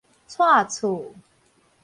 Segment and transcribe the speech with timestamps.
[0.25, 1.13] 蔡厝